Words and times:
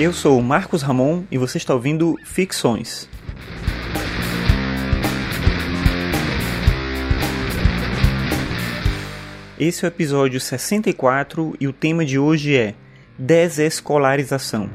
Eu 0.00 0.12
sou 0.12 0.38
o 0.38 0.42
Marcos 0.42 0.80
Ramon 0.80 1.24
e 1.28 1.36
você 1.36 1.58
está 1.58 1.74
ouvindo 1.74 2.14
Ficções. 2.24 3.08
Esse 9.58 9.84
é 9.84 9.88
o 9.88 9.90
episódio 9.90 10.40
64 10.40 11.56
e 11.58 11.66
o 11.66 11.72
tema 11.72 12.04
de 12.04 12.16
hoje 12.16 12.56
é 12.56 12.74
Desescolarização. 13.18 14.70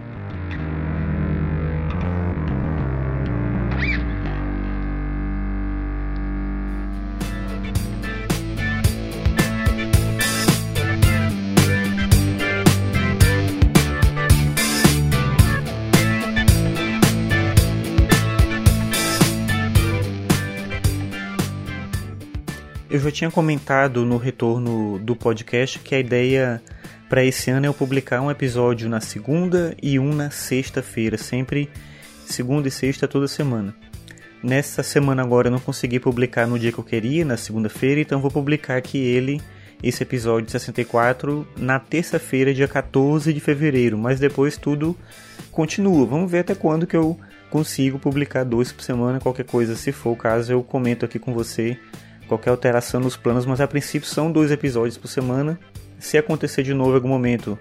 Eu 22.94 23.00
já 23.00 23.10
tinha 23.10 23.32
comentado 23.32 24.06
no 24.06 24.18
retorno 24.18 25.00
do 25.00 25.16
podcast 25.16 25.80
que 25.80 25.96
a 25.96 26.00
ideia 26.00 26.62
para 27.10 27.26
esse 27.26 27.50
ano 27.50 27.66
é 27.66 27.68
eu 27.68 27.74
publicar 27.74 28.22
um 28.22 28.30
episódio 28.30 28.88
na 28.88 29.02
segunda 29.02 29.76
e 29.82 29.98
um 29.98 30.14
na 30.14 30.30
sexta-feira, 30.30 31.18
sempre 31.18 31.72
segunda 32.28 32.68
e 32.68 32.72
sexta 32.72 33.08
toda 33.08 33.28
semana. 33.28 33.74
Nessa 34.44 34.84
semana 34.84 35.24
agora 35.24 35.48
eu 35.48 35.52
não 35.52 35.60
consegui 35.60 36.00
publicar 36.00 36.46
no 36.46 36.60
dia 36.60 36.72
que 36.72 36.78
eu 36.78 36.84
queria, 36.84 37.26
na 37.26 37.36
segunda-feira, 37.36 38.00
então 38.00 38.22
vou 38.22 38.30
publicar 38.30 38.78
aqui 38.78 39.00
ele, 39.00 39.42
esse 39.82 40.04
episódio 40.04 40.52
64, 40.52 41.48
na 41.58 41.80
terça-feira, 41.80 42.54
dia 42.54 42.68
14 42.68 43.34
de 43.34 43.40
fevereiro, 43.40 43.98
mas 43.98 44.20
depois 44.20 44.56
tudo 44.56 44.96
continua. 45.52 46.06
Vamos 46.06 46.30
ver 46.30 46.42
até 46.42 46.54
quando 46.54 46.86
que 46.86 46.96
eu 46.96 47.20
consigo 47.50 47.98
publicar 47.98 48.44
dois 48.44 48.72
por 48.72 48.84
semana, 48.84 49.20
qualquer 49.20 49.46
coisa, 49.46 49.76
se 49.76 49.92
for 49.92 50.12
o 50.12 50.16
caso, 50.16 50.54
eu 50.54 50.62
comento 50.62 51.04
aqui 51.04 51.18
com 51.18 51.34
você 51.34 51.76
qualquer 52.34 52.50
alteração 52.50 53.00
nos 53.00 53.16
planos, 53.16 53.46
mas 53.46 53.62
a 53.62 53.68
princípio 53.68 54.08
são 54.08 54.32
dois 54.32 54.52
episódios 54.52 54.98
por 54.98 55.08
semana. 55.08 55.60
Se 56.00 56.18
acontecer 56.18 56.64
de 56.64 56.74
novo 56.74 56.92
em 56.92 56.96
algum 56.96 57.08
momento 57.08 57.58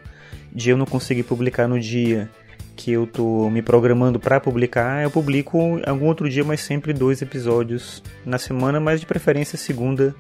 de 0.53 0.70
eu 0.70 0.77
não 0.77 0.87
conseguir 0.87 1.23
publicar 1.23 1.69
no 1.69 1.79
dia 1.79 2.31
que 2.75 2.91
eu 2.91 3.06
tô 3.06 3.51
me 3.51 3.61
programando 3.61 4.19
para 4.19 4.41
publicar, 4.41 5.03
eu 5.03 5.11
publico 5.11 5.81
algum 5.87 6.06
outro 6.06 6.29
dia, 6.29 6.42
mas 6.42 6.61
sempre 6.61 6.92
dois 6.92 7.20
episódios 7.20 8.03
na 8.25 8.39
semana, 8.39 8.81
mas 8.81 8.98
de 8.98 9.06
preferência 9.06 9.59
segunda 9.59 10.14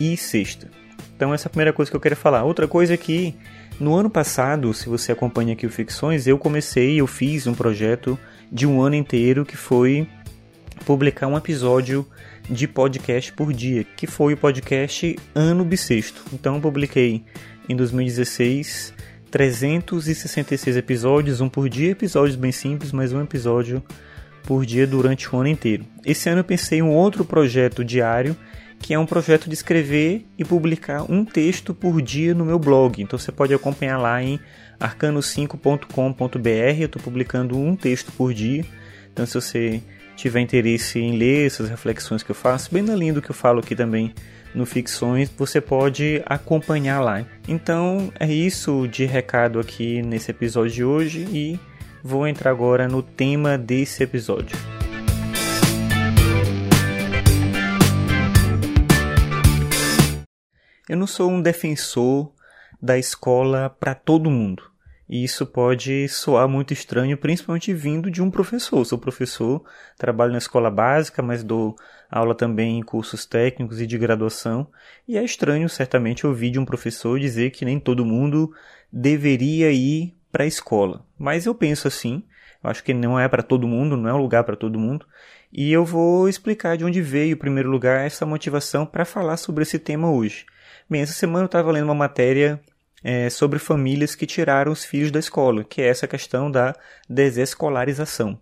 e 0.00 0.16
sexta. 0.16 0.70
Então 1.14 1.32
essa 1.32 1.46
é 1.46 1.48
a 1.48 1.50
primeira 1.50 1.72
coisa 1.72 1.90
que 1.90 1.96
eu 1.96 2.00
quero 2.00 2.16
falar. 2.16 2.42
Outra 2.42 2.66
coisa 2.66 2.94
é 2.94 2.96
que 2.96 3.34
no 3.78 3.94
ano 3.94 4.08
passado, 4.08 4.72
se 4.72 4.88
você 4.88 5.12
acompanha 5.12 5.52
aqui 5.52 5.66
o 5.66 5.70
Ficções, 5.70 6.26
eu 6.26 6.38
comecei, 6.38 7.00
eu 7.00 7.06
fiz 7.06 7.46
um 7.46 7.54
projeto 7.54 8.18
de 8.50 8.66
um 8.66 8.80
ano 8.80 8.94
inteiro 8.94 9.44
que 9.44 9.56
foi 9.56 10.08
publicar 10.84 11.26
um 11.26 11.36
episódio 11.36 12.06
de 12.48 12.68
podcast 12.68 13.32
por 13.32 13.52
dia, 13.52 13.84
que 13.84 14.06
foi 14.06 14.34
o 14.34 14.36
podcast 14.36 15.16
Ano 15.34 15.64
Bissexto. 15.64 16.22
Então 16.32 16.60
publiquei 16.60 17.24
em 17.68 17.76
2016 17.76 18.94
366 19.34 20.76
episódios, 20.76 21.40
um 21.40 21.48
por 21.48 21.68
dia, 21.68 21.90
episódios 21.90 22.36
bem 22.36 22.52
simples, 22.52 22.92
mas 22.92 23.12
um 23.12 23.20
episódio 23.20 23.82
por 24.44 24.64
dia 24.64 24.86
durante 24.86 25.34
o 25.34 25.38
ano 25.38 25.48
inteiro. 25.48 25.84
Esse 26.04 26.28
ano 26.28 26.38
eu 26.38 26.44
pensei 26.44 26.78
em 26.78 26.82
um 26.82 26.90
outro 26.90 27.24
projeto 27.24 27.84
diário, 27.84 28.36
que 28.78 28.94
é 28.94 28.98
um 28.98 29.06
projeto 29.06 29.48
de 29.48 29.54
escrever 29.54 30.24
e 30.38 30.44
publicar 30.44 31.10
um 31.10 31.24
texto 31.24 31.74
por 31.74 32.00
dia 32.00 32.32
no 32.32 32.44
meu 32.44 32.60
blog. 32.60 33.02
Então 33.02 33.18
você 33.18 33.32
pode 33.32 33.52
acompanhar 33.52 33.98
lá 33.98 34.22
em 34.22 34.38
arcano5.com.br, 34.78 36.78
eu 36.78 36.86
estou 36.86 37.02
publicando 37.02 37.58
um 37.58 37.74
texto 37.74 38.12
por 38.12 38.32
dia. 38.32 38.64
Então 39.12 39.26
se 39.26 39.34
você 39.34 39.82
tiver 40.16 40.40
interesse 40.40 40.98
em 40.98 41.16
ler 41.16 41.46
essas 41.46 41.68
reflexões 41.68 42.22
que 42.22 42.30
eu 42.30 42.34
faço, 42.34 42.72
bem 42.72 42.82
na 42.82 42.94
linha 42.94 43.12
do 43.14 43.22
que 43.22 43.30
eu 43.30 43.34
falo 43.34 43.60
aqui 43.60 43.74
também 43.74 44.14
no 44.54 44.64
Ficções, 44.64 45.28
você 45.36 45.60
pode 45.60 46.22
acompanhar 46.24 47.00
lá. 47.00 47.24
Então 47.48 48.12
é 48.18 48.32
isso 48.32 48.86
de 48.86 49.04
recado 49.04 49.58
aqui 49.58 50.00
nesse 50.02 50.30
episódio 50.30 50.72
de 50.72 50.84
hoje 50.84 51.26
e 51.32 51.58
vou 52.02 52.26
entrar 52.26 52.50
agora 52.50 52.86
no 52.86 53.02
tema 53.02 53.58
desse 53.58 54.02
episódio. 54.02 54.56
Eu 60.88 60.96
não 60.96 61.06
sou 61.06 61.30
um 61.30 61.40
defensor 61.40 62.30
da 62.80 62.98
escola 62.98 63.70
para 63.70 63.94
todo 63.94 64.30
mundo. 64.30 64.73
E 65.08 65.22
isso 65.22 65.44
pode 65.44 66.08
soar 66.08 66.48
muito 66.48 66.72
estranho, 66.72 67.16
principalmente 67.16 67.72
vindo 67.74 68.10
de 68.10 68.22
um 68.22 68.30
professor. 68.30 68.78
Eu 68.78 68.84
sou 68.84 68.98
professor, 68.98 69.62
trabalho 69.98 70.32
na 70.32 70.38
escola 70.38 70.70
básica, 70.70 71.22
mas 71.22 71.42
dou 71.42 71.76
aula 72.10 72.34
também 72.34 72.78
em 72.78 72.82
cursos 72.82 73.26
técnicos 73.26 73.80
e 73.80 73.86
de 73.86 73.98
graduação. 73.98 74.66
E 75.06 75.18
é 75.18 75.24
estranho, 75.24 75.68
certamente, 75.68 76.26
ouvir 76.26 76.50
de 76.50 76.58
um 76.58 76.64
professor 76.64 77.20
dizer 77.20 77.50
que 77.50 77.64
nem 77.64 77.78
todo 77.78 78.04
mundo 78.04 78.52
deveria 78.90 79.70
ir 79.70 80.16
para 80.32 80.44
a 80.44 80.48
escola. 80.48 81.04
Mas 81.18 81.44
eu 81.46 81.54
penso 81.54 81.86
assim, 81.86 82.22
eu 82.62 82.70
acho 82.70 82.82
que 82.82 82.94
não 82.94 83.20
é 83.20 83.28
para 83.28 83.42
todo 83.42 83.68
mundo, 83.68 83.96
não 83.96 84.08
é 84.08 84.14
um 84.14 84.22
lugar 84.22 84.42
para 84.42 84.56
todo 84.56 84.78
mundo. 84.78 85.06
E 85.52 85.70
eu 85.70 85.84
vou 85.84 86.28
explicar 86.28 86.76
de 86.76 86.84
onde 86.84 87.02
veio, 87.02 87.34
em 87.34 87.38
primeiro 87.38 87.70
lugar, 87.70 88.06
essa 88.06 88.24
motivação 88.24 88.86
para 88.86 89.04
falar 89.04 89.36
sobre 89.36 89.62
esse 89.62 89.78
tema 89.78 90.10
hoje. 90.10 90.46
Bem, 90.88 91.02
essa 91.02 91.12
semana 91.12 91.44
eu 91.44 91.46
estava 91.46 91.70
lendo 91.70 91.84
uma 91.84 91.94
matéria 91.94 92.60
é, 93.04 93.28
sobre 93.28 93.58
famílias 93.58 94.14
que 94.14 94.26
tiraram 94.26 94.72
os 94.72 94.82
filhos 94.82 95.10
da 95.10 95.20
escola, 95.20 95.62
que 95.62 95.82
é 95.82 95.88
essa 95.88 96.08
questão 96.08 96.50
da 96.50 96.74
desescolarização. 97.08 98.40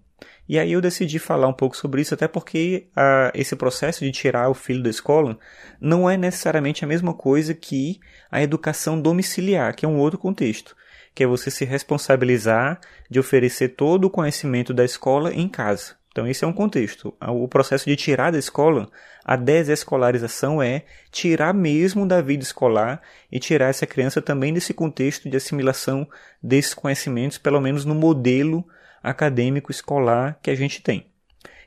E 0.48 0.58
aí 0.58 0.72
eu 0.72 0.80
decidi 0.80 1.18
falar 1.18 1.48
um 1.48 1.52
pouco 1.52 1.76
sobre 1.76 2.02
isso, 2.02 2.14
até 2.14 2.28
porque 2.28 2.86
a, 2.94 3.32
esse 3.34 3.56
processo 3.56 4.04
de 4.04 4.12
tirar 4.12 4.48
o 4.48 4.54
filho 4.54 4.82
da 4.82 4.90
escola 4.90 5.38
não 5.80 6.08
é 6.08 6.16
necessariamente 6.16 6.84
a 6.84 6.88
mesma 6.88 7.12
coisa 7.12 7.54
que 7.54 8.00
a 8.30 8.42
educação 8.42 9.00
domiciliar, 9.00 9.74
que 9.74 9.84
é 9.84 9.88
um 9.88 9.98
outro 9.98 10.18
contexto, 10.18 10.76
que 11.14 11.24
é 11.24 11.26
você 11.26 11.50
se 11.50 11.64
responsabilizar 11.64 12.80
de 13.10 13.18
oferecer 13.18 13.70
todo 13.70 14.04
o 14.04 14.10
conhecimento 14.10 14.72
da 14.72 14.84
escola 14.84 15.32
em 15.32 15.48
casa. 15.48 15.96
Então, 16.12 16.26
esse 16.26 16.44
é 16.44 16.46
um 16.46 16.52
contexto. 16.52 17.14
O 17.20 17.48
processo 17.48 17.86
de 17.86 17.96
tirar 17.96 18.30
da 18.30 18.38
escola, 18.38 18.90
a 19.24 19.34
desescolarização 19.34 20.62
é 20.62 20.84
tirar 21.10 21.54
mesmo 21.54 22.06
da 22.06 22.20
vida 22.20 22.44
escolar 22.44 23.00
e 23.30 23.40
tirar 23.40 23.68
essa 23.68 23.86
criança 23.86 24.20
também 24.20 24.52
desse 24.52 24.74
contexto 24.74 25.28
de 25.28 25.36
assimilação 25.38 26.06
desses 26.42 26.74
conhecimentos, 26.74 27.38
pelo 27.38 27.60
menos 27.62 27.86
no 27.86 27.94
modelo 27.94 28.62
acadêmico 29.02 29.70
escolar 29.70 30.38
que 30.42 30.50
a 30.50 30.54
gente 30.54 30.82
tem. 30.82 31.06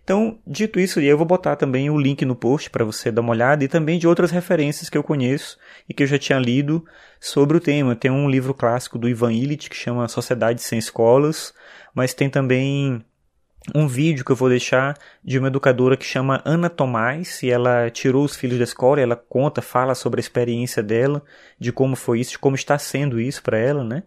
Então, 0.03 0.37
dito 0.45 0.79
isso, 0.79 0.99
eu 0.99 1.17
vou 1.17 1.25
botar 1.25 1.55
também 1.55 1.89
o 1.89 1.97
link 1.97 2.23
no 2.23 2.35
post 2.35 2.69
para 2.69 2.85
você 2.85 3.11
dar 3.11 3.21
uma 3.21 3.31
olhada 3.31 3.63
e 3.63 3.67
também 3.67 3.97
de 3.97 4.07
outras 4.07 4.29
referências 4.29 4.87
que 4.87 4.97
eu 4.97 5.01
conheço 5.01 5.57
e 5.89 5.93
que 5.95 6.03
eu 6.03 6.07
já 6.07 6.19
tinha 6.19 6.37
lido 6.37 6.85
sobre 7.19 7.57
o 7.57 7.59
tema. 7.59 7.95
Tem 7.95 8.11
um 8.11 8.29
livro 8.29 8.53
clássico 8.53 8.99
do 8.99 9.09
Ivan 9.09 9.33
Illich 9.33 9.67
que 9.67 9.75
chama 9.75 10.07
Sociedade 10.07 10.61
Sem 10.61 10.77
Escolas, 10.77 11.51
mas 11.95 12.13
tem 12.13 12.29
também 12.29 13.03
um 13.73 13.87
vídeo 13.87 14.23
que 14.23 14.31
eu 14.31 14.35
vou 14.35 14.49
deixar 14.49 14.95
de 15.23 15.39
uma 15.39 15.47
educadora 15.47 15.97
que 15.97 16.05
chama 16.05 16.41
Ana 16.45 16.69
Tomás 16.69 17.41
e 17.41 17.49
ela 17.49 17.89
tirou 17.89 18.23
os 18.23 18.35
filhos 18.35 18.57
da 18.57 18.63
escola, 18.63 19.01
ela 19.01 19.15
conta, 19.15 19.61
fala 19.61 19.95
sobre 19.95 20.19
a 20.19 20.21
experiência 20.21 20.83
dela, 20.83 21.23
de 21.59 21.71
como 21.71 21.95
foi 21.95 22.19
isso, 22.19 22.31
de 22.31 22.39
como 22.39 22.55
está 22.55 22.77
sendo 22.77 23.19
isso 23.19 23.41
para 23.41 23.57
ela, 23.57 23.83
né? 23.83 24.03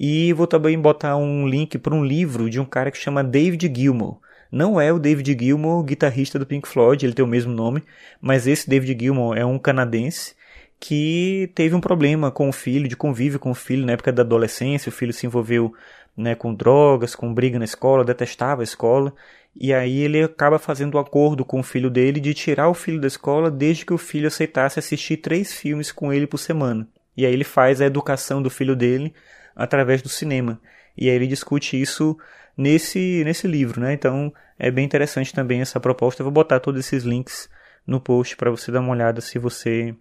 E 0.00 0.32
vou 0.32 0.46
também 0.46 0.78
botar 0.78 1.16
um 1.16 1.46
link 1.46 1.76
para 1.78 1.94
um 1.94 2.04
livro 2.04 2.48
de 2.48 2.58
um 2.58 2.64
cara 2.64 2.90
que 2.90 2.98
chama 2.98 3.22
David 3.22 3.70
Gilmour. 3.74 4.18
Não 4.50 4.80
é 4.80 4.92
o 4.92 4.98
David 4.98 5.36
Gilmour, 5.38 5.82
guitarrista 5.82 6.38
do 6.38 6.46
Pink 6.46 6.66
Floyd, 6.66 7.04
ele 7.04 7.12
tem 7.14 7.24
o 7.24 7.28
mesmo 7.28 7.52
nome, 7.52 7.82
mas 8.20 8.46
esse 8.46 8.68
David 8.68 8.96
Gilmour 8.98 9.36
é 9.36 9.44
um 9.44 9.58
canadense 9.58 10.34
que 10.80 11.50
teve 11.54 11.74
um 11.74 11.80
problema 11.80 12.30
com 12.30 12.48
o 12.48 12.52
filho, 12.52 12.88
de 12.88 12.96
convívio 12.96 13.38
com 13.38 13.50
o 13.50 13.54
filho 13.54 13.86
na 13.86 13.92
época 13.92 14.12
da 14.12 14.22
adolescência, 14.22 14.90
o 14.90 14.92
filho 14.92 15.12
se 15.12 15.26
envolveu 15.26 15.72
né, 16.16 16.34
com 16.34 16.54
drogas, 16.54 17.14
com 17.14 17.32
briga 17.32 17.58
na 17.58 17.64
escola, 17.64 18.04
detestava 18.04 18.62
a 18.62 18.64
escola, 18.64 19.12
e 19.54 19.72
aí 19.72 20.00
ele 20.00 20.22
acaba 20.22 20.58
fazendo 20.58 20.96
um 20.96 21.00
acordo 21.00 21.44
com 21.44 21.60
o 21.60 21.62
filho 21.62 21.90
dele 21.90 22.20
de 22.20 22.34
tirar 22.34 22.68
o 22.68 22.74
filho 22.74 23.00
da 23.00 23.06
escola 23.06 23.50
desde 23.50 23.86
que 23.86 23.92
o 23.92 23.98
filho 23.98 24.26
aceitasse 24.26 24.78
assistir 24.78 25.18
três 25.18 25.52
filmes 25.52 25.92
com 25.92 26.12
ele 26.12 26.26
por 26.26 26.38
semana. 26.38 26.88
E 27.16 27.24
aí 27.24 27.32
ele 27.32 27.44
faz 27.44 27.80
a 27.80 27.86
educação 27.86 28.42
do 28.42 28.50
filho 28.50 28.74
dele 28.74 29.14
através 29.54 30.02
do 30.02 30.08
cinema. 30.08 30.60
E 30.96 31.08
aí 31.08 31.14
ele 31.14 31.28
discute 31.28 31.80
isso 31.80 32.18
nesse, 32.56 33.22
nesse 33.24 33.46
livro, 33.46 33.80
né? 33.80 33.92
Então 33.92 34.32
é 34.58 34.70
bem 34.70 34.84
interessante 34.84 35.32
também 35.32 35.60
essa 35.60 35.78
proposta. 35.78 36.20
Eu 36.20 36.24
vou 36.24 36.32
botar 36.32 36.58
todos 36.58 36.80
esses 36.80 37.04
links 37.04 37.48
no 37.86 38.00
post 38.00 38.36
para 38.36 38.50
você 38.50 38.72
dar 38.72 38.80
uma 38.80 38.92
olhada 38.92 39.20
se 39.20 39.38
você 39.38 39.94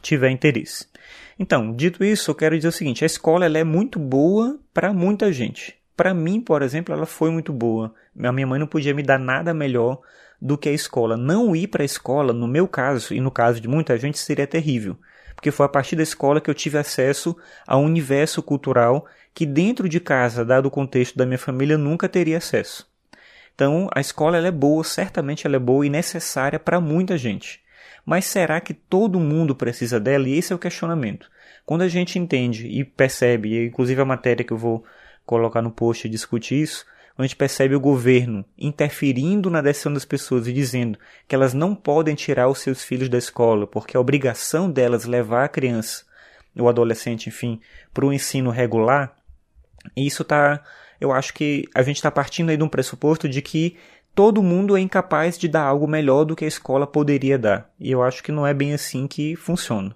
tiver 0.00 0.30
interesse. 0.30 0.86
Então, 1.38 1.72
dito 1.74 2.04
isso, 2.04 2.30
eu 2.30 2.34
quero 2.34 2.56
dizer 2.56 2.68
o 2.68 2.72
seguinte: 2.72 3.04
a 3.04 3.06
escola 3.06 3.44
ela 3.44 3.58
é 3.58 3.64
muito 3.64 3.98
boa 3.98 4.58
para 4.72 4.92
muita 4.92 5.32
gente. 5.32 5.74
Para 5.96 6.14
mim, 6.14 6.40
por 6.40 6.62
exemplo, 6.62 6.94
ela 6.94 7.06
foi 7.06 7.30
muito 7.30 7.52
boa. 7.52 7.94
A 8.18 8.32
minha 8.32 8.46
mãe 8.46 8.58
não 8.58 8.66
podia 8.66 8.94
me 8.94 9.02
dar 9.02 9.18
nada 9.18 9.52
melhor 9.52 10.00
do 10.40 10.58
que 10.58 10.68
a 10.68 10.72
escola. 10.72 11.16
Não 11.16 11.54
ir 11.54 11.68
para 11.68 11.82
a 11.82 11.86
escola, 11.86 12.32
no 12.32 12.48
meu 12.48 12.66
caso 12.66 13.14
e 13.14 13.20
no 13.20 13.30
caso 13.30 13.60
de 13.60 13.68
muita 13.68 13.96
gente, 13.98 14.18
seria 14.18 14.46
terrível. 14.46 14.96
porque 15.34 15.50
foi 15.50 15.66
a 15.66 15.68
partir 15.68 15.96
da 15.96 16.02
escola 16.02 16.40
que 16.40 16.48
eu 16.48 16.54
tive 16.54 16.78
acesso 16.78 17.36
a 17.66 17.76
um 17.76 17.84
universo 17.84 18.42
cultural 18.42 19.06
que 19.34 19.46
dentro 19.46 19.88
de 19.88 19.98
casa, 19.98 20.44
dado 20.44 20.66
o 20.66 20.70
contexto 20.70 21.16
da 21.16 21.24
minha 21.24 21.38
família, 21.38 21.78
nunca 21.78 22.08
teria 22.08 22.38
acesso. 22.38 22.86
Então, 23.54 23.88
a 23.94 24.00
escola 24.00 24.36
ela 24.36 24.48
é 24.48 24.52
boa, 24.52 24.82
certamente 24.82 25.46
ela 25.46 25.56
é 25.56 25.58
boa 25.58 25.86
e 25.86 25.90
necessária 25.90 26.58
para 26.58 26.80
muita 26.80 27.16
gente. 27.16 27.61
Mas 28.04 28.24
será 28.24 28.60
que 28.60 28.74
todo 28.74 29.20
mundo 29.20 29.54
precisa 29.54 30.00
dela? 30.00 30.28
E 30.28 30.36
esse 30.36 30.52
é 30.52 30.56
o 30.56 30.58
questionamento. 30.58 31.30
Quando 31.64 31.82
a 31.82 31.88
gente 31.88 32.18
entende 32.18 32.66
e 32.66 32.84
percebe, 32.84 33.50
e 33.50 33.66
inclusive 33.66 34.00
a 34.00 34.04
matéria 34.04 34.44
que 34.44 34.52
eu 34.52 34.58
vou 34.58 34.84
colocar 35.24 35.62
no 35.62 35.70
post 35.70 36.08
discute 36.08 36.60
isso, 36.60 36.84
a 37.16 37.22
gente 37.22 37.36
percebe 37.36 37.74
o 37.74 37.80
governo 37.80 38.44
interferindo 38.58 39.50
na 39.50 39.60
decisão 39.60 39.92
das 39.92 40.04
pessoas 40.04 40.48
e 40.48 40.52
dizendo 40.52 40.98
que 41.28 41.34
elas 41.34 41.54
não 41.54 41.74
podem 41.74 42.14
tirar 42.14 42.48
os 42.48 42.58
seus 42.58 42.82
filhos 42.82 43.08
da 43.08 43.18
escola, 43.18 43.66
porque 43.66 43.96
é 43.96 44.00
obrigação 44.00 44.70
delas 44.70 45.04
levar 45.04 45.44
a 45.44 45.48
criança, 45.48 46.04
o 46.56 46.68
adolescente, 46.68 47.28
enfim, 47.28 47.60
para 47.92 48.06
o 48.06 48.12
ensino 48.12 48.50
regular, 48.50 49.14
isso 49.96 50.24
tá. 50.24 50.62
Eu 51.00 51.12
acho 51.12 51.34
que 51.34 51.68
a 51.74 51.82
gente 51.82 51.96
está 51.96 52.10
partindo 52.10 52.50
aí 52.50 52.56
de 52.56 52.62
um 52.62 52.68
pressuposto 52.68 53.28
de 53.28 53.42
que 53.42 53.76
todo 54.14 54.42
mundo 54.42 54.76
é 54.76 54.80
incapaz 54.80 55.38
de 55.38 55.48
dar 55.48 55.62
algo 55.62 55.86
melhor 55.86 56.24
do 56.24 56.36
que 56.36 56.44
a 56.44 56.48
escola 56.48 56.86
poderia 56.86 57.38
dar. 57.38 57.70
E 57.78 57.90
eu 57.90 58.02
acho 58.02 58.22
que 58.22 58.32
não 58.32 58.46
é 58.46 58.52
bem 58.52 58.72
assim 58.72 59.06
que 59.06 59.36
funciona. 59.36 59.94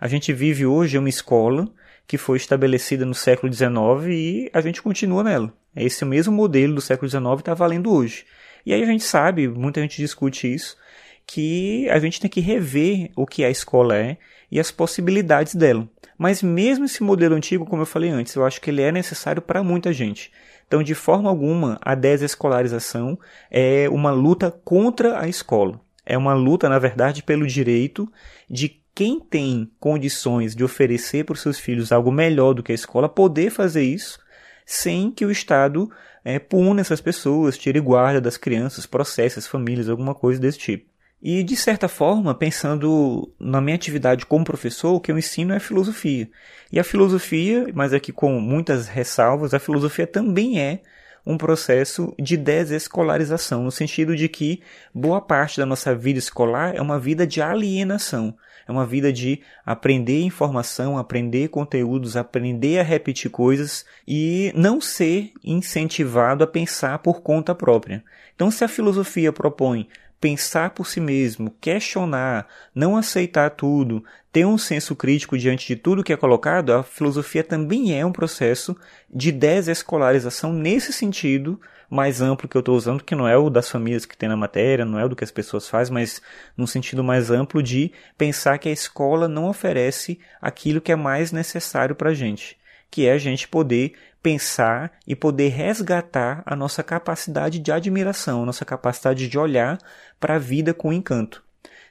A 0.00 0.06
gente 0.06 0.32
vive 0.32 0.64
hoje 0.64 0.98
uma 0.98 1.08
escola 1.08 1.68
que 2.06 2.16
foi 2.16 2.36
estabelecida 2.36 3.04
no 3.04 3.14
século 3.14 3.52
XIX 3.52 3.68
e 4.08 4.50
a 4.52 4.60
gente 4.60 4.80
continua 4.80 5.24
nela. 5.24 5.52
Esse 5.76 6.04
mesmo 6.04 6.32
modelo 6.32 6.76
do 6.76 6.80
século 6.80 7.08
XIX 7.08 7.24
está 7.38 7.54
valendo 7.54 7.92
hoje. 7.92 8.24
E 8.64 8.72
aí 8.72 8.82
a 8.82 8.86
gente 8.86 9.04
sabe, 9.04 9.48
muita 9.48 9.80
gente 9.80 9.96
discute 9.98 10.52
isso, 10.52 10.76
que 11.26 11.88
a 11.90 11.98
gente 11.98 12.20
tem 12.20 12.30
que 12.30 12.40
rever 12.40 13.10
o 13.14 13.26
que 13.26 13.44
a 13.44 13.50
escola 13.50 13.96
é 13.96 14.16
e 14.50 14.58
as 14.58 14.70
possibilidades 14.70 15.54
dela. 15.54 15.88
Mas 16.18 16.42
mesmo 16.42 16.84
esse 16.84 17.02
modelo 17.02 17.36
antigo, 17.36 17.64
como 17.64 17.82
eu 17.82 17.86
falei 17.86 18.10
antes, 18.10 18.34
eu 18.34 18.44
acho 18.44 18.60
que 18.60 18.70
ele 18.70 18.82
é 18.82 18.90
necessário 18.90 19.40
para 19.40 19.62
muita 19.62 19.92
gente. 19.92 20.32
Então, 20.66 20.82
de 20.82 20.94
forma 20.94 21.30
alguma, 21.30 21.78
a 21.80 21.94
desescolarização 21.94 23.18
é 23.50 23.88
uma 23.88 24.10
luta 24.10 24.50
contra 24.50 25.20
a 25.20 25.28
escola. 25.28 25.80
É 26.04 26.18
uma 26.18 26.34
luta, 26.34 26.68
na 26.68 26.78
verdade, 26.78 27.22
pelo 27.22 27.46
direito 27.46 28.10
de 28.50 28.82
quem 28.94 29.20
tem 29.20 29.70
condições 29.78 30.56
de 30.56 30.64
oferecer 30.64 31.24
para 31.24 31.34
os 31.34 31.40
seus 31.40 31.58
filhos 31.58 31.92
algo 31.92 32.10
melhor 32.10 32.52
do 32.52 32.62
que 32.64 32.72
a 32.72 32.74
escola 32.74 33.08
poder 33.08 33.50
fazer 33.50 33.84
isso 33.84 34.18
sem 34.66 35.10
que 35.10 35.24
o 35.24 35.30
Estado 35.30 35.90
é, 36.22 36.38
puna 36.38 36.82
essas 36.82 37.00
pessoas, 37.00 37.56
tire 37.56 37.80
guarda 37.80 38.20
das 38.20 38.36
crianças, 38.36 38.84
processe 38.84 39.38
as 39.38 39.46
famílias, 39.46 39.88
alguma 39.88 40.14
coisa 40.14 40.38
desse 40.38 40.58
tipo. 40.58 40.90
E, 41.20 41.42
de 41.42 41.56
certa 41.56 41.88
forma, 41.88 42.32
pensando 42.34 43.32
na 43.40 43.60
minha 43.60 43.74
atividade 43.74 44.24
como 44.24 44.44
professor, 44.44 44.94
o 44.94 45.00
que 45.00 45.10
eu 45.10 45.18
ensino 45.18 45.52
é 45.52 45.58
filosofia. 45.58 46.30
E 46.70 46.78
a 46.78 46.84
filosofia, 46.84 47.66
mas 47.74 47.92
aqui 47.92 48.12
com 48.12 48.38
muitas 48.40 48.86
ressalvas, 48.86 49.52
a 49.52 49.58
filosofia 49.58 50.06
também 50.06 50.60
é 50.60 50.80
um 51.26 51.36
processo 51.36 52.14
de 52.18 52.36
desescolarização, 52.36 53.64
no 53.64 53.70
sentido 53.70 54.16
de 54.16 54.28
que 54.28 54.62
boa 54.94 55.20
parte 55.20 55.58
da 55.58 55.66
nossa 55.66 55.94
vida 55.94 56.18
escolar 56.18 56.74
é 56.74 56.80
uma 56.80 56.98
vida 56.98 57.26
de 57.26 57.42
alienação. 57.42 58.34
É 58.66 58.70
uma 58.70 58.86
vida 58.86 59.10
de 59.10 59.40
aprender 59.64 60.20
informação, 60.22 60.98
aprender 60.98 61.48
conteúdos, 61.48 62.16
aprender 62.16 62.78
a 62.78 62.82
repetir 62.82 63.30
coisas 63.30 63.84
e 64.06 64.52
não 64.54 64.78
ser 64.78 65.32
incentivado 65.42 66.44
a 66.44 66.46
pensar 66.46 66.98
por 66.98 67.22
conta 67.22 67.54
própria. 67.54 68.04
Então, 68.34 68.50
se 68.50 68.62
a 68.62 68.68
filosofia 68.68 69.32
propõe 69.32 69.88
pensar 70.20 70.70
por 70.70 70.86
si 70.86 71.00
mesmo, 71.00 71.54
questionar, 71.60 72.46
não 72.74 72.96
aceitar 72.96 73.50
tudo, 73.50 74.04
ter 74.32 74.44
um 74.44 74.58
senso 74.58 74.96
crítico 74.96 75.38
diante 75.38 75.66
de 75.66 75.76
tudo 75.76 76.02
que 76.02 76.12
é 76.12 76.16
colocado, 76.16 76.72
a 76.72 76.82
filosofia 76.82 77.44
também 77.44 77.98
é 77.98 78.04
um 78.04 78.12
processo 78.12 78.76
de 79.12 79.30
desescolarização 79.30 80.52
nesse 80.52 80.92
sentido 80.92 81.60
mais 81.90 82.20
amplo 82.20 82.48
que 82.48 82.56
eu 82.56 82.60
estou 82.60 82.76
usando, 82.76 83.02
que 83.02 83.14
não 83.14 83.26
é 83.26 83.36
o 83.36 83.48
das 83.48 83.70
famílias 83.70 84.04
que 84.04 84.16
tem 84.16 84.28
na 84.28 84.36
matéria, 84.36 84.84
não 84.84 84.98
é 84.98 85.04
o 85.04 85.08
do 85.08 85.16
que 85.16 85.24
as 85.24 85.30
pessoas 85.30 85.68
fazem, 85.68 85.94
mas 85.94 86.20
num 86.56 86.66
sentido 86.66 87.02
mais 87.02 87.30
amplo 87.30 87.62
de 87.62 87.92
pensar 88.16 88.58
que 88.58 88.68
a 88.68 88.72
escola 88.72 89.26
não 89.26 89.48
oferece 89.48 90.20
aquilo 90.40 90.80
que 90.80 90.92
é 90.92 90.96
mais 90.96 91.32
necessário 91.32 91.94
para 91.94 92.10
a 92.10 92.14
gente, 92.14 92.58
que 92.90 93.06
é 93.06 93.12
a 93.12 93.18
gente 93.18 93.48
poder 93.48 93.94
pensar 94.22 94.92
e 95.06 95.14
poder 95.14 95.48
resgatar 95.48 96.42
a 96.44 96.56
nossa 96.56 96.82
capacidade 96.82 97.58
de 97.58 97.70
admiração, 97.70 98.42
a 98.42 98.46
nossa 98.46 98.64
capacidade 98.64 99.28
de 99.28 99.38
olhar 99.38 99.78
para 100.18 100.34
a 100.34 100.38
vida 100.38 100.74
com 100.74 100.92
encanto. 100.92 101.42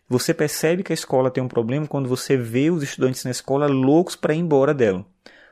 Você 0.10 0.34
percebe 0.34 0.84
que 0.84 0.94
a 0.94 0.96
escola 0.96 1.30
tem 1.30 1.44
um 1.44 1.48
problema 1.48 1.88
quando 1.88 2.08
você 2.08 2.38
vê 2.38 2.70
os 2.70 2.82
estudantes 2.82 3.26
na 3.26 3.32
escola 3.32 3.68
loucos 3.68 4.16
para 4.16 4.34
ir 4.34 4.38
embora 4.38 4.74
dela. 4.74 5.06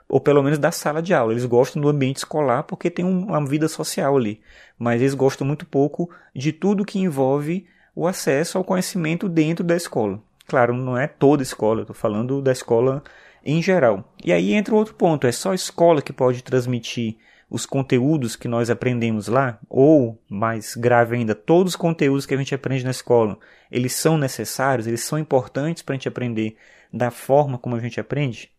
Ou 0.08 0.22
pelo 0.22 0.44
menos 0.44 0.60
da 0.60 0.72
sala 0.72 1.02
de 1.02 1.14
aula. 1.14 1.34
Eles 1.34 1.46
gostam 1.46 1.82
do 1.82 1.90
ambiente 1.90 2.18
escolar 2.18 2.64
porque 2.64 2.90
tem 2.90 3.04
uma 3.04 3.46
vida 3.46 3.68
social 3.68 4.16
ali. 4.16 4.40
Mas 4.78 5.02
eles 5.02 5.14
gostam 5.14 5.46
muito 5.46 5.66
pouco 5.66 6.10
de 6.34 6.54
tudo 6.54 6.86
que 6.86 7.00
envolve 7.00 7.66
o 7.94 8.08
acesso 8.08 8.58
ao 8.58 8.64
conhecimento 8.64 9.28
dentro 9.28 9.64
da 9.64 9.76
escola. 9.76 10.22
Claro, 10.48 10.74
não 10.74 10.98
é 10.98 11.08
toda 11.08 11.42
escola, 11.42 11.82
estou 11.82 11.96
falando 11.96 12.42
da 12.42 12.52
escola 12.52 13.04
em 13.46 13.62
geral. 13.62 14.14
E 14.24 14.34
aí 14.34 14.54
entra 14.54 14.76
outro 14.76 14.96
ponto: 14.96 15.28
é 15.28 15.32
só 15.32 15.52
a 15.52 15.56
escola 15.56 16.02
que 16.02 16.12
pode 16.12 16.44
transmitir 16.44 17.18
os 17.50 17.66
conteúdos 17.66 18.36
que 18.36 18.48
nós 18.48 18.70
aprendemos 18.70 19.28
lá, 19.28 19.60
ou 19.70 20.20
mais 20.28 20.76
grave 20.76 21.16
ainda, 21.16 21.36
todos 21.36 21.74
os 21.74 21.76
conteúdos 21.76 22.26
que 22.26 22.34
a 22.34 22.38
gente 22.38 22.56
aprende 22.56 22.84
na 22.84 22.92
escola, 22.92 23.38
eles 23.72 23.94
são 23.94 24.18
necessários, 24.18 24.88
eles 24.88 25.02
são 25.02 25.20
importantes 25.20 25.84
para 25.84 25.94
a 25.94 25.96
gente 25.96 26.08
aprender 26.08 26.58
da 26.92 27.12
forma 27.12 27.58
como 27.58 27.76
a 27.76 27.80
gente 27.80 28.00
aprende? 28.00 28.50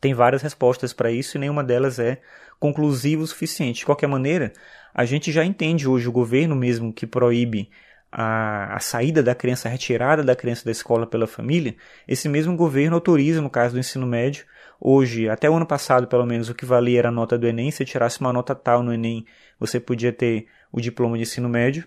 Tem 0.00 0.14
várias 0.14 0.42
respostas 0.42 0.92
para 0.92 1.10
isso 1.10 1.36
e 1.36 1.40
nenhuma 1.40 1.64
delas 1.64 1.98
é 1.98 2.20
conclusiva 2.58 3.22
o 3.22 3.26
suficiente. 3.26 3.80
De 3.80 3.86
qualquer 3.86 4.06
maneira, 4.06 4.52
a 4.94 5.04
gente 5.04 5.32
já 5.32 5.44
entende 5.44 5.88
hoje 5.88 6.08
o 6.08 6.12
governo 6.12 6.54
mesmo 6.54 6.92
que 6.92 7.06
proíbe 7.06 7.70
a, 8.10 8.74
a 8.76 8.80
saída 8.80 9.22
da 9.22 9.34
criança, 9.34 9.68
a 9.68 9.70
retirada 9.70 10.22
da 10.22 10.34
criança 10.34 10.64
da 10.64 10.70
escola 10.70 11.06
pela 11.06 11.26
família, 11.26 11.76
esse 12.06 12.28
mesmo 12.28 12.56
governo 12.56 12.96
autoriza, 12.96 13.40
no 13.40 13.50
caso 13.50 13.74
do 13.74 13.80
ensino 13.80 14.06
médio, 14.06 14.44
hoje, 14.80 15.28
até 15.28 15.48
o 15.48 15.54
ano 15.54 15.66
passado 15.66 16.06
pelo 16.06 16.26
menos, 16.26 16.48
o 16.48 16.54
que 16.54 16.64
valia 16.64 16.98
era 16.98 17.08
a 17.08 17.12
nota 17.12 17.38
do 17.38 17.46
Enem, 17.46 17.70
se 17.70 17.84
tirasse 17.84 18.20
uma 18.20 18.32
nota 18.32 18.54
tal 18.54 18.82
no 18.82 18.92
Enem, 18.92 19.26
você 19.58 19.78
podia 19.78 20.12
ter 20.12 20.46
o 20.72 20.80
diploma 20.80 21.16
de 21.16 21.22
ensino 21.22 21.48
médio, 21.48 21.84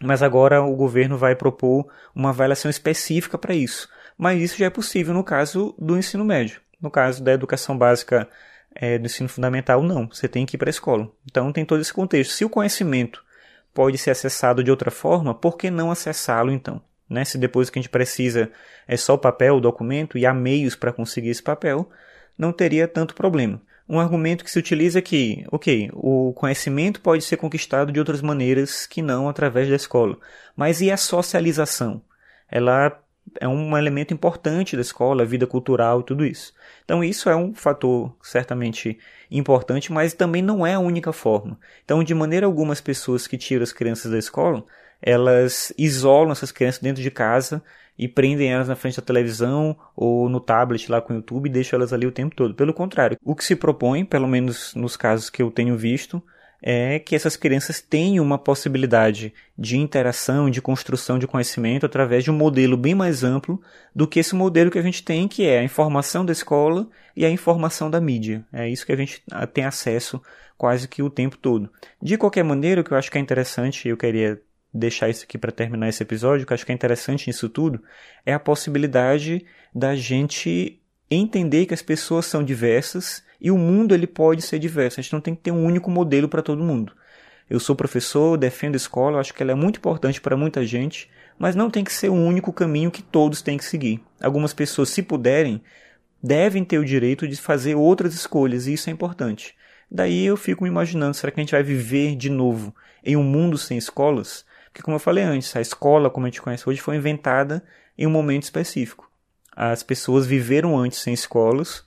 mas 0.00 0.22
agora 0.22 0.62
o 0.62 0.74
governo 0.74 1.16
vai 1.16 1.36
propor 1.36 1.86
uma 2.14 2.30
avaliação 2.30 2.70
específica 2.70 3.38
para 3.38 3.54
isso. 3.54 3.88
Mas 4.18 4.40
isso 4.40 4.58
já 4.58 4.66
é 4.66 4.70
possível 4.70 5.14
no 5.14 5.24
caso 5.24 5.74
do 5.78 5.96
ensino 5.96 6.24
médio. 6.24 6.60
No 6.80 6.90
caso 6.90 7.22
da 7.22 7.32
educação 7.32 7.76
básica 7.76 8.28
é, 8.74 8.98
do 8.98 9.06
ensino 9.06 9.28
fundamental, 9.28 9.82
não. 9.82 10.08
Você 10.08 10.28
tem 10.28 10.44
que 10.44 10.56
ir 10.56 10.58
para 10.58 10.68
a 10.68 10.70
escola. 10.70 11.10
Então 11.28 11.52
tem 11.52 11.64
todo 11.64 11.80
esse 11.80 11.92
contexto. 11.92 12.32
Se 12.32 12.44
o 12.44 12.50
conhecimento 12.50 13.23
pode 13.74 13.98
ser 13.98 14.12
acessado 14.12 14.62
de 14.62 14.70
outra 14.70 14.90
forma, 14.90 15.34
por 15.34 15.58
que 15.58 15.70
não 15.70 15.90
acessá-lo 15.90 16.52
então? 16.52 16.80
Né? 17.10 17.24
Se 17.24 17.36
depois 17.36 17.68
que 17.68 17.78
a 17.78 17.82
gente 17.82 17.90
precisa 17.90 18.50
é 18.86 18.96
só 18.96 19.14
o 19.14 19.18
papel, 19.18 19.56
o 19.56 19.60
documento 19.60 20.16
e 20.16 20.24
há 20.24 20.32
meios 20.32 20.74
para 20.74 20.92
conseguir 20.92 21.30
esse 21.30 21.42
papel, 21.42 21.90
não 22.38 22.52
teria 22.52 22.88
tanto 22.88 23.14
problema. 23.14 23.60
Um 23.86 24.00
argumento 24.00 24.44
que 24.44 24.50
se 24.50 24.58
utiliza 24.58 24.98
é 25.00 25.02
que, 25.02 25.44
ok, 25.52 25.90
o 25.92 26.32
conhecimento 26.32 27.02
pode 27.02 27.22
ser 27.22 27.36
conquistado 27.36 27.92
de 27.92 27.98
outras 27.98 28.22
maneiras 28.22 28.86
que 28.86 29.02
não 29.02 29.28
através 29.28 29.68
da 29.68 29.76
escola. 29.76 30.16
Mas 30.56 30.80
e 30.80 30.90
a 30.90 30.96
socialização? 30.96 32.00
Ela 32.50 32.98
é 33.40 33.48
um 33.48 33.76
elemento 33.76 34.14
importante 34.14 34.76
da 34.76 34.82
escola, 34.82 35.22
a 35.22 35.26
vida 35.26 35.46
cultural 35.46 36.00
e 36.00 36.04
tudo 36.04 36.24
isso. 36.24 36.54
Então 36.84 37.02
isso 37.02 37.28
é 37.28 37.36
um 37.36 37.54
fator 37.54 38.14
certamente 38.22 38.98
importante, 39.30 39.92
mas 39.92 40.14
também 40.14 40.42
não 40.42 40.66
é 40.66 40.74
a 40.74 40.78
única 40.78 41.12
forma. 41.12 41.58
Então, 41.84 42.04
de 42.04 42.14
maneira 42.14 42.46
alguma, 42.46 42.72
as 42.72 42.80
pessoas 42.80 43.26
que 43.26 43.36
tiram 43.36 43.62
as 43.62 43.72
crianças 43.72 44.10
da 44.10 44.18
escola, 44.18 44.64
elas 45.00 45.72
isolam 45.76 46.32
essas 46.32 46.52
crianças 46.52 46.80
dentro 46.80 47.02
de 47.02 47.10
casa 47.10 47.62
e 47.98 48.08
prendem 48.08 48.52
elas 48.52 48.68
na 48.68 48.76
frente 48.76 48.96
da 48.96 49.02
televisão 49.02 49.76
ou 49.94 50.28
no 50.28 50.40
tablet 50.40 50.90
lá 50.90 51.00
com 51.00 51.12
o 51.12 51.16
YouTube 51.16 51.46
e 51.46 51.52
deixam 51.52 51.78
elas 51.78 51.92
ali 51.92 52.06
o 52.06 52.12
tempo 52.12 52.34
todo. 52.34 52.54
Pelo 52.54 52.74
contrário, 52.74 53.16
o 53.22 53.34
que 53.34 53.44
se 53.44 53.54
propõe, 53.54 54.04
pelo 54.04 54.26
menos 54.26 54.74
nos 54.74 54.96
casos 54.96 55.30
que 55.30 55.42
eu 55.42 55.50
tenho 55.50 55.76
visto, 55.76 56.22
é 56.66 56.98
que 56.98 57.14
essas 57.14 57.36
crianças 57.36 57.82
tenham 57.82 58.24
uma 58.24 58.38
possibilidade 58.38 59.34
de 59.56 59.76
interação, 59.76 60.48
de 60.48 60.62
construção 60.62 61.18
de 61.18 61.26
conhecimento 61.26 61.84
através 61.84 62.24
de 62.24 62.30
um 62.30 62.34
modelo 62.34 62.74
bem 62.74 62.94
mais 62.94 63.22
amplo 63.22 63.60
do 63.94 64.08
que 64.08 64.18
esse 64.18 64.34
modelo 64.34 64.70
que 64.70 64.78
a 64.78 64.82
gente 64.82 65.02
tem, 65.04 65.28
que 65.28 65.44
é 65.44 65.58
a 65.58 65.62
informação 65.62 66.24
da 66.24 66.32
escola 66.32 66.88
e 67.14 67.26
a 67.26 67.28
informação 67.28 67.90
da 67.90 68.00
mídia. 68.00 68.46
É 68.50 68.66
isso 68.66 68.86
que 68.86 68.92
a 68.92 68.96
gente 68.96 69.22
tem 69.52 69.66
acesso 69.66 70.22
quase 70.56 70.88
que 70.88 71.02
o 71.02 71.10
tempo 71.10 71.36
todo. 71.36 71.68
De 72.00 72.16
qualquer 72.16 72.42
maneira, 72.42 72.80
o 72.80 72.84
que 72.84 72.92
eu 72.92 72.96
acho 72.96 73.10
que 73.10 73.18
é 73.18 73.20
interessante, 73.20 73.86
eu 73.86 73.96
queria 73.98 74.40
deixar 74.72 75.10
isso 75.10 75.24
aqui 75.24 75.36
para 75.36 75.52
terminar 75.52 75.90
esse 75.90 76.02
episódio, 76.02 76.44
o 76.44 76.46
que 76.46 76.52
eu 76.52 76.54
acho 76.54 76.64
que 76.64 76.72
é 76.72 76.74
interessante 76.74 77.26
nisso 77.26 77.50
tudo, 77.50 77.82
é 78.24 78.32
a 78.32 78.40
possibilidade 78.40 79.44
da 79.74 79.94
gente 79.94 80.80
entender 81.10 81.66
que 81.66 81.74
as 81.74 81.82
pessoas 81.82 82.26
são 82.26 82.42
diversas 82.42 83.22
e 83.40 83.50
o 83.50 83.58
mundo 83.58 83.94
ele 83.94 84.06
pode 84.06 84.42
ser 84.42 84.58
diverso. 84.58 84.98
A 84.98 85.02
gente 85.02 85.12
não 85.12 85.20
tem 85.20 85.34
que 85.34 85.42
ter 85.42 85.50
um 85.50 85.64
único 85.64 85.90
modelo 85.90 86.28
para 86.28 86.42
todo 86.42 86.64
mundo. 86.64 86.92
Eu 87.48 87.60
sou 87.60 87.76
professor, 87.76 88.38
defendo 88.38 88.74
a 88.74 88.76
escola, 88.76 89.20
acho 89.20 89.34
que 89.34 89.42
ela 89.42 89.52
é 89.52 89.54
muito 89.54 89.76
importante 89.76 90.20
para 90.20 90.36
muita 90.36 90.64
gente, 90.64 91.10
mas 91.38 91.54
não 91.54 91.70
tem 91.70 91.84
que 91.84 91.92
ser 91.92 92.08
o 92.08 92.14
único 92.14 92.52
caminho 92.52 92.90
que 92.90 93.02
todos 93.02 93.42
têm 93.42 93.58
que 93.58 93.64
seguir. 93.64 94.02
Algumas 94.20 94.54
pessoas, 94.54 94.88
se 94.88 95.02
puderem, 95.02 95.60
devem 96.22 96.64
ter 96.64 96.78
o 96.78 96.84
direito 96.84 97.28
de 97.28 97.36
fazer 97.36 97.74
outras 97.74 98.14
escolhas, 98.14 98.66
e 98.66 98.72
isso 98.72 98.88
é 98.88 98.92
importante. 98.92 99.54
Daí 99.90 100.24
eu 100.24 100.38
fico 100.38 100.64
me 100.64 100.70
imaginando, 100.70 101.14
será 101.14 101.30
que 101.30 101.38
a 101.38 101.42
gente 101.42 101.52
vai 101.52 101.62
viver 101.62 102.16
de 102.16 102.30
novo 102.30 102.74
em 103.04 103.14
um 103.14 103.22
mundo 103.22 103.58
sem 103.58 103.76
escolas? 103.76 104.46
Porque 104.72 104.82
como 104.82 104.96
eu 104.96 105.00
falei 105.00 105.22
antes, 105.22 105.54
a 105.54 105.60
escola, 105.60 106.08
como 106.08 106.26
a 106.26 106.30
gente 106.30 106.40
conhece 106.40 106.68
hoje, 106.68 106.80
foi 106.80 106.96
inventada 106.96 107.62
em 107.96 108.06
um 108.06 108.10
momento 108.10 108.44
específico. 108.44 109.08
As 109.56 109.82
pessoas 109.82 110.26
viveram 110.26 110.76
antes 110.76 110.98
sem 110.98 111.14
escolas 111.14 111.84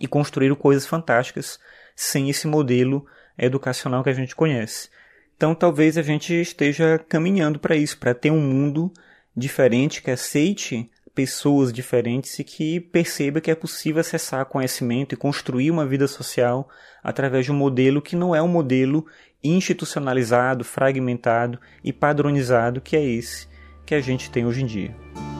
e 0.00 0.06
construíram 0.06 0.56
coisas 0.56 0.86
fantásticas 0.86 1.58
sem 1.94 2.30
esse 2.30 2.46
modelo 2.46 3.06
educacional 3.36 4.02
que 4.02 4.10
a 4.10 4.14
gente 4.14 4.34
conhece. 4.34 4.88
Então 5.36 5.54
talvez 5.54 5.98
a 5.98 6.02
gente 6.02 6.32
esteja 6.34 6.98
caminhando 7.08 7.58
para 7.58 7.76
isso, 7.76 7.98
para 7.98 8.14
ter 8.14 8.30
um 8.30 8.40
mundo 8.40 8.92
diferente 9.36 10.02
que 10.02 10.10
aceite 10.10 10.90
pessoas 11.14 11.72
diferentes 11.72 12.38
e 12.38 12.44
que 12.44 12.80
perceba 12.80 13.40
que 13.40 13.50
é 13.50 13.54
possível 13.54 14.00
acessar 14.00 14.44
conhecimento 14.46 15.14
e 15.14 15.16
construir 15.16 15.70
uma 15.70 15.86
vida 15.86 16.08
social 16.08 16.68
através 17.02 17.44
de 17.44 17.52
um 17.52 17.56
modelo 17.56 18.02
que 18.02 18.16
não 18.16 18.34
é 18.34 18.42
um 18.42 18.48
modelo 18.48 19.06
institucionalizado, 19.42 20.64
fragmentado 20.64 21.60
e 21.84 21.92
padronizado 21.92 22.80
que 22.80 22.96
é 22.96 23.04
esse 23.04 23.46
que 23.86 23.94
a 23.94 24.00
gente 24.00 24.30
tem 24.30 24.46
hoje 24.46 24.62
em 24.62 24.66
dia. 24.66 25.33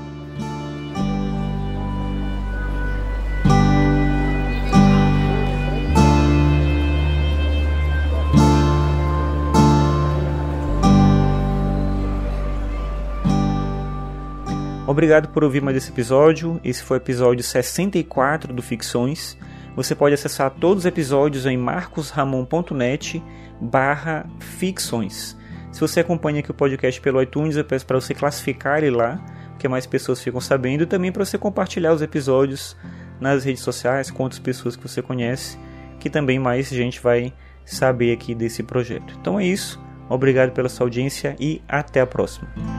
Obrigado 14.87 15.29
por 15.31 15.43
ouvir 15.43 15.63
mais 15.63 15.77
esse 15.79 15.91
episódio. 15.91 16.61
Esse 16.63 16.83
foi 16.83 16.99
o 16.99 17.01
episódio 17.01 17.43
64 17.43 18.53
do 18.53 18.63
Ficções. 18.63 19.37
Você 19.75 19.95
pode 19.95 20.15
acessar 20.15 20.51
todos 20.51 20.83
os 20.83 20.87
episódios 20.87 21.47
em 21.47 21.57
marcosramon.net 21.57 23.23
barra 23.61 24.27
ficções. 24.39 25.37
Se 25.73 25.81
você 25.81 26.01
acompanha 26.01 26.41
aqui 26.41 26.51
o 26.51 26.55
podcast 26.55 27.01
pelo 27.01 27.21
iTunes, 27.21 27.57
eu 27.57 27.65
peço 27.65 27.87
para 27.87 27.99
você 27.99 28.15
classificar 28.15 28.85
ele 28.85 28.95
lá, 28.95 29.17
porque 29.51 29.67
mais 29.67 29.87
pessoas 29.87 30.23
ficam 30.23 30.41
sabendo, 30.41 30.83
e 30.83 30.87
também 30.87 31.11
para 31.11 31.25
você 31.25 31.39
compartilhar 31.39 31.93
os 31.93 32.03
episódios 32.03 32.77
nas 33.19 33.43
redes 33.43 33.63
sociais 33.63 34.11
com 34.11 34.23
outras 34.23 34.39
pessoas 34.39 34.77
que 34.77 34.87
você 34.87 35.03
conhece, 35.03 35.59
que 35.99 36.11
também 36.11 36.39
mais 36.39 36.69
gente 36.69 37.01
vai 37.01 37.33
saber 37.65 38.13
aqui 38.13 38.35
desse 38.35 38.63
projeto. 38.63 39.17
Então 39.19 39.41
é 39.41 39.47
isso. 39.47 39.83
Obrigado 40.09 40.53
pela 40.53 40.69
sua 40.69 40.87
audiência 40.87 41.35
e 41.41 41.63
até 41.67 42.03
a 42.03 42.07
próxima. 42.07 42.74